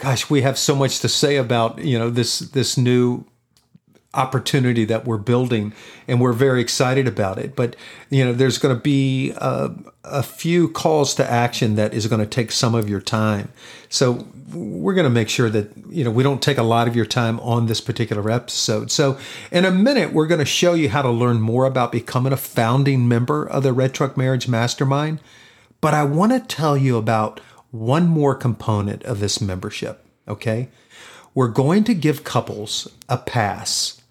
gosh, 0.04 0.30
we 0.30 0.42
have 0.42 0.58
so 0.58 0.76
much 0.76 1.00
to 1.00 1.08
say 1.08 1.38
about 1.38 1.80
you 1.80 1.98
know 1.98 2.10
this 2.10 2.40
this 2.40 2.78
new 2.78 3.24
opportunity 4.14 4.86
that 4.86 5.06
we're 5.06 5.18
building 5.18 5.74
and 6.08 6.22
we're 6.22 6.34
very 6.34 6.62
excited 6.62 7.08
about 7.08 7.40
it. 7.40 7.56
But 7.56 7.78
you 8.10 8.26
know 8.26 8.34
there's 8.34 8.58
going 8.58 8.76
to 8.76 8.82
be 8.82 9.32
a, 9.38 9.72
a, 10.04 10.22
few 10.22 10.68
calls 10.68 11.16
to 11.16 11.32
action 11.32 11.76
that 11.76 11.94
is 11.94 12.06
going 12.08 12.20
to 12.20 12.28
take 12.28 12.52
some 12.52 12.76
of 12.76 12.90
your 12.90 13.00
time. 13.00 13.50
So 13.88 14.28
we're 14.54 14.94
going 14.94 15.06
to 15.06 15.10
make 15.10 15.30
sure 15.30 15.50
that 15.50 15.72
you 15.90 16.04
know 16.04 16.12
we 16.12 16.22
don't 16.22 16.42
take 16.42 16.58
a 16.58 16.64
lot 16.64 16.90
of 16.90 16.98
your 16.98 17.06
time 17.06 17.40
on 17.40 17.68
this 17.68 17.80
particular 17.80 18.30
episode. 18.30 18.92
So 18.92 19.18
in 19.54 19.64
a 19.64 19.72
minute 19.72 20.12
we're 20.12 20.28
going 20.28 20.40
to 20.40 20.46
show 20.46 20.74
you 20.74 20.90
how 20.90 21.02
to 21.02 21.10
learn 21.10 21.40
more 21.40 21.66
about 21.66 21.94
becoming 21.94 22.34
a 22.34 22.38
founding 22.38 23.08
member 23.08 23.48
of 23.48 23.64
the 23.64 23.72
red 23.72 23.94
truck 23.94 24.18
marriage 24.18 24.50
mastermind. 24.50 25.22
But 25.80 25.94
i 25.94 26.04
want 26.04 26.34
to 26.34 26.40
tell 26.40 26.76
you 26.76 26.98
about 26.98 27.40
one 27.74 28.08
more 28.08 28.36
component 28.36 29.04
of 29.04 29.20
this 29.20 29.42
membership 29.42 30.06
okay 30.28 30.70
we're 31.34 31.48
going 31.48 31.84
to 31.86 31.94
give 31.94 32.24
couples 32.24 32.88
a 33.10 33.18
pass 33.18 34.02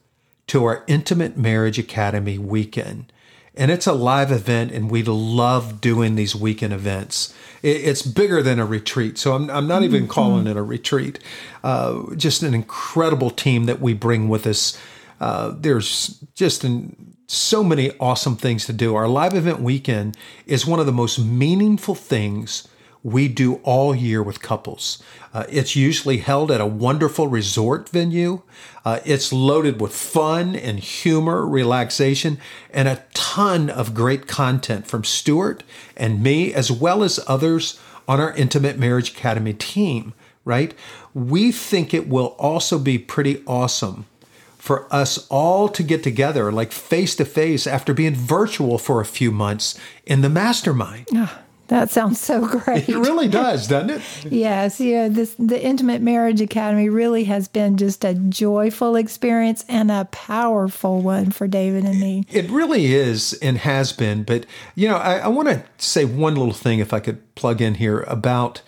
to 0.48 0.64
our 0.64 0.84
Intimate 0.86 1.36
Marriage 1.36 1.78
Academy 1.78 2.36
weekend. 2.36 3.12
And 3.54 3.70
it's 3.70 3.86
a 3.86 3.92
live 3.92 4.32
event, 4.32 4.72
and 4.72 4.90
we 4.90 5.02
love 5.02 5.80
doing 5.80 6.14
these 6.14 6.34
weekend 6.34 6.72
events. 6.72 7.34
It's 7.62 8.02
bigger 8.02 8.42
than 8.42 8.58
a 8.58 8.66
retreat, 8.66 9.18
so 9.18 9.34
I'm, 9.34 9.50
I'm 9.50 9.66
not 9.66 9.82
even 9.82 10.02
mm-hmm. 10.02 10.10
calling 10.10 10.46
it 10.46 10.56
a 10.56 10.62
retreat. 10.62 11.18
Uh, 11.62 12.14
just 12.16 12.42
an 12.42 12.54
incredible 12.54 13.30
team 13.30 13.66
that 13.66 13.80
we 13.80 13.92
bring 13.92 14.28
with 14.28 14.46
us. 14.46 14.78
Uh, 15.20 15.54
there's 15.56 16.18
just 16.34 16.64
an, 16.64 17.14
so 17.26 17.62
many 17.62 17.92
awesome 18.00 18.36
things 18.36 18.64
to 18.66 18.72
do. 18.72 18.94
Our 18.94 19.06
live 19.06 19.34
event 19.34 19.60
weekend 19.60 20.16
is 20.46 20.66
one 20.66 20.80
of 20.80 20.86
the 20.86 20.92
most 20.92 21.18
meaningful 21.18 21.94
things 21.94 22.66
we 23.02 23.28
do 23.28 23.56
all 23.64 23.94
year 23.94 24.22
with 24.22 24.42
couples. 24.42 25.02
Uh, 25.34 25.44
it's 25.48 25.74
usually 25.74 26.18
held 26.18 26.50
at 26.50 26.60
a 26.60 26.66
wonderful 26.66 27.26
resort 27.26 27.88
venue. 27.88 28.42
Uh, 28.84 29.00
it's 29.04 29.32
loaded 29.32 29.80
with 29.80 29.94
fun 29.94 30.54
and 30.54 30.78
humor, 30.78 31.46
relaxation, 31.46 32.38
and 32.70 32.88
a 32.88 33.04
ton 33.14 33.70
of 33.70 33.94
great 33.94 34.26
content 34.26 34.86
from 34.86 35.04
Stuart 35.04 35.62
and 35.96 36.22
me, 36.22 36.52
as 36.54 36.70
well 36.70 37.02
as 37.02 37.20
others 37.26 37.80
on 38.06 38.20
our 38.20 38.32
Intimate 38.34 38.78
Marriage 38.78 39.10
Academy 39.10 39.54
team, 39.54 40.12
right? 40.44 40.74
We 41.14 41.52
think 41.52 41.92
it 41.92 42.08
will 42.08 42.36
also 42.38 42.78
be 42.78 42.98
pretty 42.98 43.42
awesome 43.46 44.06
for 44.58 44.86
us 44.94 45.26
all 45.28 45.68
to 45.68 45.82
get 45.82 46.04
together, 46.04 46.52
like 46.52 46.70
face 46.70 47.16
to 47.16 47.24
face, 47.24 47.66
after 47.66 47.92
being 47.92 48.14
virtual 48.14 48.78
for 48.78 49.00
a 49.00 49.04
few 49.04 49.32
months 49.32 49.76
in 50.06 50.20
the 50.20 50.28
mastermind. 50.28 51.06
That 51.72 51.88
sounds 51.88 52.20
so 52.20 52.46
great. 52.58 52.86
It 52.86 52.98
really 52.98 53.28
does, 53.28 53.66
doesn't 53.66 53.88
it? 53.88 54.02
yes, 54.30 54.78
yeah. 54.78 55.08
This 55.08 55.34
the 55.38 55.58
Intimate 55.58 56.02
Marriage 56.02 56.42
Academy 56.42 56.90
really 56.90 57.24
has 57.24 57.48
been 57.48 57.78
just 57.78 58.04
a 58.04 58.12
joyful 58.12 58.94
experience 58.94 59.64
and 59.70 59.90
a 59.90 60.04
powerful 60.12 61.00
one 61.00 61.30
for 61.30 61.48
David 61.48 61.84
and 61.84 61.98
me. 61.98 62.26
It 62.30 62.50
really 62.50 62.92
is 62.92 63.32
and 63.40 63.56
has 63.56 63.90
been. 63.90 64.22
But 64.22 64.44
you 64.74 64.86
know, 64.86 64.98
I, 64.98 65.20
I 65.20 65.28
want 65.28 65.48
to 65.48 65.64
say 65.78 66.04
one 66.04 66.34
little 66.34 66.52
thing, 66.52 66.78
if 66.78 66.92
I 66.92 67.00
could 67.00 67.34
plug 67.36 67.62
in 67.62 67.76
here 67.76 68.02
about 68.02 68.60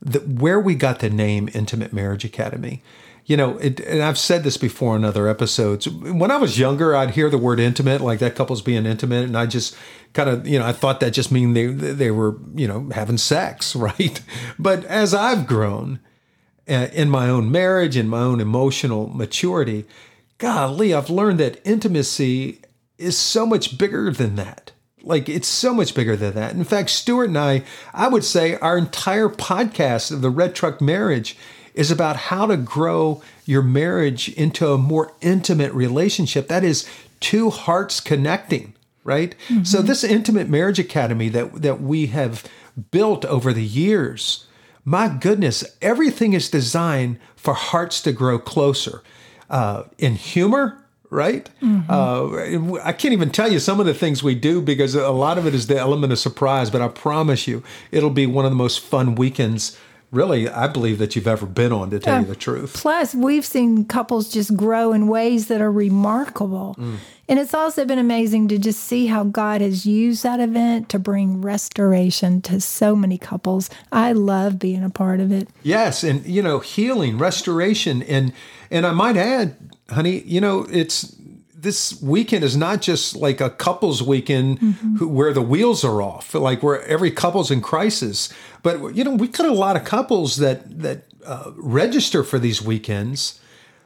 the, 0.00 0.20
where 0.20 0.58
we 0.58 0.76
got 0.76 1.00
the 1.00 1.10
name 1.10 1.50
Intimate 1.52 1.92
Marriage 1.92 2.24
Academy 2.24 2.82
you 3.26 3.36
know, 3.36 3.58
it, 3.58 3.80
and 3.80 4.02
I've 4.02 4.18
said 4.18 4.44
this 4.44 4.56
before 4.56 4.94
in 4.94 5.04
other 5.04 5.26
episodes. 5.26 5.88
When 5.88 6.30
I 6.30 6.36
was 6.36 6.60
younger, 6.60 6.94
I'd 6.94 7.10
hear 7.10 7.28
the 7.28 7.38
word 7.38 7.58
intimate, 7.58 8.00
like 8.00 8.20
that 8.20 8.36
couple's 8.36 8.62
being 8.62 8.86
intimate, 8.86 9.24
and 9.24 9.36
I 9.36 9.46
just 9.46 9.76
kind 10.12 10.30
of, 10.30 10.46
you 10.46 10.60
know, 10.60 10.64
I 10.64 10.70
thought 10.70 11.00
that 11.00 11.10
just 11.10 11.32
mean 11.32 11.52
they 11.52 11.66
they 11.66 12.12
were, 12.12 12.36
you 12.54 12.68
know, 12.68 12.88
having 12.94 13.18
sex, 13.18 13.74
right? 13.76 14.20
But 14.60 14.84
as 14.84 15.12
I've 15.12 15.48
grown 15.48 15.98
uh, 16.68 16.88
in 16.92 17.10
my 17.10 17.28
own 17.28 17.50
marriage, 17.50 17.96
in 17.96 18.08
my 18.08 18.20
own 18.20 18.40
emotional 18.40 19.08
maturity, 19.08 19.86
golly, 20.38 20.94
I've 20.94 21.10
learned 21.10 21.40
that 21.40 21.60
intimacy 21.64 22.60
is 22.96 23.18
so 23.18 23.44
much 23.44 23.76
bigger 23.76 24.12
than 24.12 24.36
that. 24.36 24.70
Like 25.02 25.28
it's 25.28 25.48
so 25.48 25.74
much 25.74 25.96
bigger 25.96 26.16
than 26.16 26.34
that. 26.34 26.52
In 26.52 26.64
fact, 26.64 26.90
Stuart 26.90 27.28
and 27.28 27.38
I, 27.38 27.64
I 27.92 28.06
would 28.06 28.24
say 28.24 28.56
our 28.58 28.78
entire 28.78 29.28
podcast 29.28 30.12
of 30.12 30.20
the 30.20 30.30
Red 30.30 30.54
Truck 30.54 30.80
Marriage 30.80 31.36
is 31.76 31.90
about 31.90 32.16
how 32.16 32.46
to 32.46 32.56
grow 32.56 33.22
your 33.44 33.62
marriage 33.62 34.28
into 34.30 34.72
a 34.72 34.78
more 34.78 35.12
intimate 35.20 35.72
relationship. 35.72 36.48
That 36.48 36.64
is 36.64 36.88
two 37.20 37.50
hearts 37.50 38.00
connecting, 38.00 38.74
right? 39.04 39.36
Mm-hmm. 39.48 39.64
So 39.64 39.82
this 39.82 40.02
intimate 40.02 40.48
marriage 40.48 40.80
academy 40.80 41.28
that 41.28 41.62
that 41.62 41.80
we 41.80 42.06
have 42.06 42.44
built 42.90 43.24
over 43.26 43.52
the 43.52 43.64
years, 43.64 44.46
my 44.84 45.08
goodness, 45.08 45.64
everything 45.80 46.32
is 46.32 46.50
designed 46.50 47.18
for 47.36 47.54
hearts 47.54 48.00
to 48.02 48.12
grow 48.12 48.38
closer. 48.38 49.02
Uh, 49.48 49.84
in 49.98 50.16
humor, 50.16 50.84
right? 51.08 51.48
Mm-hmm. 51.62 51.88
Uh, 51.88 52.80
I 52.82 52.92
can't 52.92 53.12
even 53.12 53.30
tell 53.30 53.50
you 53.50 53.60
some 53.60 53.78
of 53.78 53.86
the 53.86 53.94
things 53.94 54.24
we 54.24 54.34
do 54.34 54.60
because 54.60 54.96
a 54.96 55.10
lot 55.10 55.38
of 55.38 55.46
it 55.46 55.54
is 55.54 55.68
the 55.68 55.78
element 55.78 56.12
of 56.12 56.18
surprise, 56.18 56.68
but 56.68 56.82
I 56.82 56.88
promise 56.88 57.46
you 57.46 57.62
it'll 57.92 58.10
be 58.10 58.26
one 58.26 58.44
of 58.44 58.50
the 58.50 58.56
most 58.56 58.80
fun 58.80 59.14
weekends 59.14 59.78
really, 60.10 60.48
I 60.48 60.66
believe 60.68 60.98
that 60.98 61.16
you've 61.16 61.26
ever 61.26 61.46
been 61.46 61.72
on, 61.72 61.90
to 61.90 61.98
tell 61.98 62.16
uh, 62.16 62.20
you 62.20 62.26
the 62.26 62.36
truth. 62.36 62.74
Plus, 62.74 63.14
we've 63.14 63.44
seen 63.44 63.84
couples 63.84 64.28
just 64.28 64.56
grow 64.56 64.92
in 64.92 65.08
ways 65.08 65.48
that 65.48 65.60
are 65.60 65.72
remarkable. 65.72 66.76
Mm. 66.78 66.96
And 67.28 67.38
it's 67.40 67.54
also 67.54 67.84
been 67.84 67.98
amazing 67.98 68.48
to 68.48 68.58
just 68.58 68.84
see 68.84 69.06
how 69.06 69.24
God 69.24 69.60
has 69.60 69.84
used 69.84 70.22
that 70.22 70.38
event 70.38 70.88
to 70.90 70.98
bring 70.98 71.42
restoration 71.42 72.40
to 72.42 72.60
so 72.60 72.94
many 72.94 73.18
couples. 73.18 73.68
I 73.90 74.12
love 74.12 74.58
being 74.58 74.84
a 74.84 74.90
part 74.90 75.18
of 75.20 75.32
it. 75.32 75.48
Yes, 75.62 76.04
and 76.04 76.24
you 76.24 76.42
know, 76.42 76.60
healing, 76.60 77.18
restoration, 77.18 78.02
and 78.04 78.32
and 78.70 78.86
I 78.86 78.92
might 78.92 79.16
add, 79.16 79.56
honey, 79.90 80.20
you 80.22 80.40
know, 80.40 80.66
it's 80.70 81.16
this 81.66 82.00
weekend 82.00 82.44
is 82.44 82.56
not 82.56 82.80
just 82.80 83.16
like 83.16 83.40
a 83.40 83.50
couples 83.50 84.00
weekend 84.00 84.60
mm-hmm. 84.60 84.96
who, 84.98 85.08
where 85.08 85.32
the 85.32 85.42
wheels 85.42 85.84
are 85.84 86.00
off, 86.00 86.32
like 86.32 86.62
where 86.62 86.80
every 86.84 87.10
couple's 87.10 87.50
in 87.50 87.60
crisis. 87.60 88.32
But 88.62 88.94
you 88.94 89.02
know, 89.02 89.16
we 89.16 89.26
got 89.26 89.48
a 89.48 89.52
lot 89.52 89.74
of 89.74 89.82
couples 89.82 90.36
that 90.36 90.78
that 90.78 91.06
uh, 91.26 91.50
register 91.56 92.22
for 92.22 92.38
these 92.38 92.62
weekends 92.62 93.40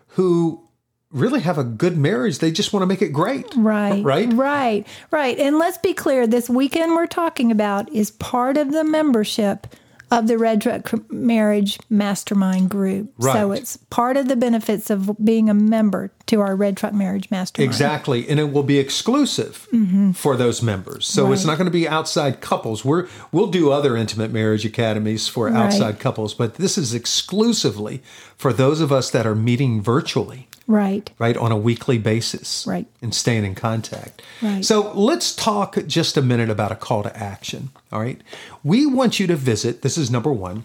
who 0.08 0.68
really 1.10 1.40
have 1.40 1.56
a 1.56 1.64
good 1.64 1.96
marriage. 1.96 2.38
They 2.38 2.50
just 2.50 2.74
want 2.74 2.82
to 2.82 2.86
make 2.86 3.00
it 3.00 3.14
great. 3.14 3.46
Right. 3.56 4.04
Right. 4.04 4.30
Right. 4.30 4.86
Right. 5.10 5.38
And 5.38 5.58
let's 5.58 5.78
be 5.78 5.94
clear 5.94 6.26
this 6.26 6.50
weekend 6.50 6.92
we're 6.92 7.06
talking 7.06 7.50
about 7.50 7.90
is 7.90 8.10
part 8.10 8.58
of 8.58 8.72
the 8.72 8.84
membership 8.84 9.66
of 10.10 10.26
the 10.26 10.38
Red 10.38 10.60
Truck 10.60 11.10
Marriage 11.10 11.78
Mastermind 11.88 12.68
group. 12.68 13.12
Right. 13.18 13.32
So 13.32 13.52
it's 13.52 13.76
part 13.76 14.16
of 14.16 14.28
the 14.28 14.36
benefits 14.36 14.90
of 14.90 15.16
being 15.24 15.48
a 15.48 15.54
member 15.54 16.10
to 16.26 16.40
our 16.40 16.56
Red 16.56 16.76
Truck 16.76 16.92
Marriage 16.92 17.30
Mastermind. 17.30 17.70
Exactly. 17.70 18.28
And 18.28 18.40
it 18.40 18.52
will 18.52 18.64
be 18.64 18.78
exclusive 18.78 19.68
mm-hmm. 19.72 20.12
for 20.12 20.36
those 20.36 20.62
members. 20.62 21.06
So 21.06 21.24
right. 21.24 21.32
it's 21.32 21.44
not 21.44 21.58
going 21.58 21.66
to 21.66 21.72
be 21.72 21.88
outside 21.88 22.40
couples. 22.40 22.84
We're 22.84 23.08
we'll 23.30 23.48
do 23.48 23.70
other 23.70 23.96
intimate 23.96 24.32
marriage 24.32 24.64
academies 24.64 25.28
for 25.28 25.46
right. 25.46 25.54
outside 25.54 26.00
couples, 26.00 26.34
but 26.34 26.54
this 26.54 26.76
is 26.76 26.92
exclusively 26.92 28.02
for 28.36 28.52
those 28.52 28.80
of 28.80 28.90
us 28.90 29.10
that 29.10 29.26
are 29.26 29.36
meeting 29.36 29.80
virtually. 29.80 30.48
Right. 30.70 31.10
Right. 31.18 31.36
On 31.36 31.50
a 31.50 31.56
weekly 31.56 31.98
basis. 31.98 32.64
Right. 32.64 32.86
And 33.02 33.12
staying 33.12 33.44
in 33.44 33.56
contact. 33.56 34.22
Right. 34.40 34.64
So 34.64 34.92
let's 34.92 35.34
talk 35.34 35.76
just 35.88 36.16
a 36.16 36.22
minute 36.22 36.48
about 36.48 36.70
a 36.70 36.76
call 36.76 37.02
to 37.02 37.16
action. 37.16 37.70
All 37.90 37.98
right. 38.00 38.20
We 38.62 38.86
want 38.86 39.18
you 39.18 39.26
to 39.26 39.34
visit, 39.34 39.82
this 39.82 39.98
is 39.98 40.12
number 40.12 40.32
one. 40.32 40.62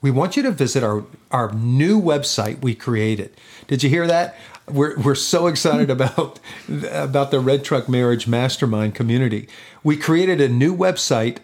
We 0.00 0.12
want 0.12 0.36
you 0.36 0.44
to 0.44 0.52
visit 0.52 0.84
our, 0.84 1.04
our 1.32 1.52
new 1.52 2.00
website 2.00 2.62
we 2.62 2.76
created. 2.76 3.32
Did 3.66 3.82
you 3.82 3.90
hear 3.90 4.06
that? 4.06 4.36
We're, 4.68 4.96
we're 5.00 5.16
so 5.16 5.48
excited 5.48 5.90
about, 5.90 6.38
about 6.92 7.32
the 7.32 7.40
Red 7.40 7.64
Truck 7.64 7.88
Marriage 7.88 8.28
Mastermind 8.28 8.94
community. 8.94 9.48
We 9.82 9.96
created 9.96 10.40
a 10.40 10.48
new 10.48 10.76
website 10.76 11.38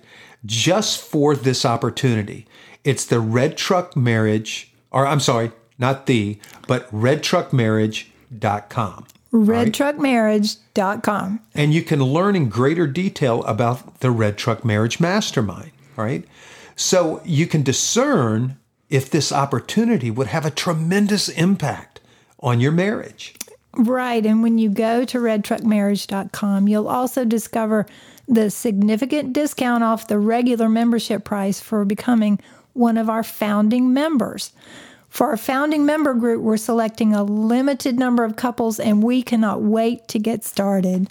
just 0.47 1.01
for 1.01 1.35
this 1.35 1.65
opportunity. 1.65 2.47
It's 2.85 3.05
the 3.05 3.19
Red 3.19 3.57
Truck 3.57 3.97
Marriage, 3.97 4.73
or 4.93 5.09
I'm 5.09 5.19
sorry, 5.19 5.51
not 5.79 6.07
the, 6.07 6.39
but 6.67 6.91
redtruckmarriage.com. 6.93 9.07
Redtruckmarriage.com. 9.33 11.41
And 11.55 11.73
you 11.75 11.83
can 11.83 12.03
learn 12.03 12.37
in 12.37 12.49
greater 12.49 12.87
detail 12.87 13.43
about 13.45 13.99
the 14.01 14.13
Red 14.13 14.39
Truck 14.39 14.65
Marriage 14.65 15.01
Mastermind, 15.01 15.73
right? 15.97 16.25
So 16.77 17.21
you 17.25 17.47
can 17.47 17.63
discern 17.63 18.57
if 18.91 19.11
this 19.11 19.33
opportunity 19.33 20.11
would 20.11 20.29
have 20.29 20.47
a 20.47 20.51
tremendous 20.51 21.29
impact 21.29 22.01
on 22.39 22.61
your 22.61 22.73
marriage. 22.73 23.35
Right. 23.77 24.25
And 24.25 24.43
when 24.43 24.59
you 24.59 24.71
go 24.71 25.05
to 25.05 25.19
redtruckmarriage.com, 25.19 26.69
you'll 26.69 26.89
also 26.89 27.25
discover 27.25 27.87
the 28.29 28.51
significant 28.51 29.33
discount 29.33 29.83
off 29.83 30.07
the 30.07 30.19
regular 30.19 30.69
membership 30.69 31.25
price 31.25 31.61
for 31.61 31.85
becoming 31.85 32.39
one 32.73 32.97
of 32.97 33.11
our 33.11 33.23
founding 33.23 33.93
members. 33.93 34.53
For 35.15 35.29
our 35.29 35.37
founding 35.37 35.87
member 35.87 36.13
group, 36.13 36.43
we're 36.43 36.57
selecting 36.57 37.15
a 37.15 37.23
limited 37.23 37.97
number 38.01 38.25
of 38.25 38.35
couples 38.35 38.81
and 38.81 39.01
we 39.01 39.23
cannot 39.23 39.63
wait 39.63 40.09
to 40.09 40.19
get 40.19 40.43
started. 40.43 41.09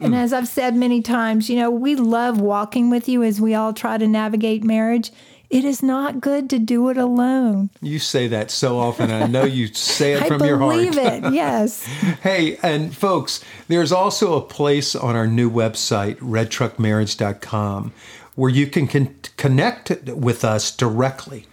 And 0.00 0.08
hmm. 0.08 0.14
as 0.14 0.32
I've 0.32 0.48
said 0.48 0.74
many 0.74 1.02
times, 1.02 1.48
you 1.48 1.54
know, 1.54 1.70
we 1.70 1.94
love 1.94 2.40
walking 2.40 2.90
with 2.90 3.08
you 3.08 3.22
as 3.22 3.40
we 3.40 3.54
all 3.54 3.72
try 3.72 3.96
to 3.96 4.08
navigate 4.08 4.64
marriage. 4.64 5.12
It 5.50 5.64
is 5.64 5.84
not 5.84 6.20
good 6.20 6.50
to 6.50 6.58
do 6.58 6.88
it 6.88 6.96
alone. 6.96 7.70
You 7.80 8.00
say 8.00 8.26
that 8.26 8.50
so 8.50 8.76
often. 8.76 9.12
I 9.12 9.28
know 9.28 9.44
you 9.44 9.68
say 9.68 10.14
it 10.14 10.26
from 10.26 10.44
your 10.44 10.58
heart. 10.58 10.74
believe 10.74 10.98
it. 10.98 11.32
Yes. 11.32 11.86
Hey, 12.24 12.56
and 12.60 12.92
folks, 12.92 13.44
there's 13.68 13.92
also 13.92 14.34
a 14.34 14.40
place 14.40 14.96
on 14.96 15.14
our 15.14 15.28
new 15.28 15.48
website, 15.48 16.16
redtruckmarriage.com, 16.16 17.92
where 18.34 18.50
you 18.50 18.66
can 18.66 18.88
con- 18.88 19.14
connect 19.36 20.08
with 20.08 20.44
us 20.44 20.74
directly. 20.74 21.46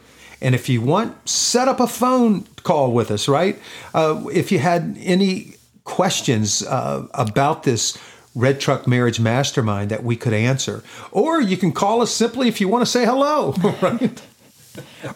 And 0.46 0.54
if 0.54 0.70
you 0.70 0.80
want, 0.80 1.28
set 1.28 1.68
up 1.68 1.80
a 1.80 1.88
phone 1.88 2.46
call 2.62 2.92
with 2.92 3.10
us, 3.10 3.28
right? 3.28 3.60
Uh, 3.96 4.26
if 4.32 4.52
you 4.52 4.60
had 4.60 4.96
any 5.00 5.56
questions 5.86 6.62
uh, 6.62 7.08
about 7.16 7.64
this 7.64 7.98
Red 8.36 8.60
Truck 8.60 8.86
Marriage 8.86 9.20
Mastermind 9.20 9.90
that 9.90 10.04
we 10.04 10.16
could 10.16 10.34
answer, 10.34 10.84
or 11.12 11.42
you 11.42 11.58
can 11.58 11.72
call 11.72 12.04
us 12.04 12.12
simply 12.12 12.48
if 12.48 12.62
you 12.62 12.68
want 12.68 12.84
to 12.84 12.86
say 12.86 13.06
hello, 13.06 13.54
right? 13.82 14.22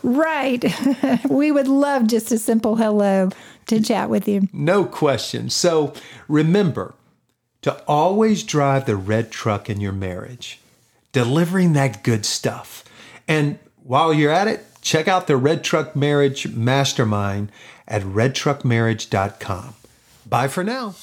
Right. 0.01 0.65
we 1.29 1.51
would 1.51 1.67
love 1.67 2.07
just 2.07 2.31
a 2.31 2.39
simple 2.39 2.77
hello 2.77 3.29
to 3.67 3.79
chat 3.79 4.09
with 4.09 4.27
you. 4.27 4.49
No 4.51 4.83
question. 4.83 5.51
So 5.51 5.93
remember 6.27 6.95
to 7.61 7.79
always 7.83 8.41
drive 8.41 8.87
the 8.87 8.95
red 8.95 9.29
truck 9.29 9.69
in 9.69 9.79
your 9.79 9.93
marriage, 9.93 10.59
delivering 11.11 11.73
that 11.73 12.03
good 12.03 12.25
stuff. 12.25 12.83
And 13.27 13.59
while 13.83 14.11
you're 14.11 14.31
at 14.31 14.47
it, 14.47 14.65
check 14.81 15.07
out 15.07 15.27
the 15.27 15.37
Red 15.37 15.63
Truck 15.63 15.95
Marriage 15.95 16.47
Mastermind 16.47 17.51
at 17.87 18.01
redtruckmarriage.com. 18.03 19.75
Bye 20.25 20.47
for 20.47 20.63
now. 20.63 20.95